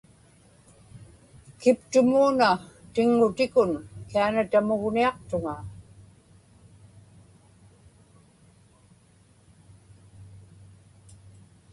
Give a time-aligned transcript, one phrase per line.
[1.61, 2.49] kiptumuuna
[2.93, 3.71] tiŋŋutikun
[4.11, 5.55] Canada-mugniaqtuŋa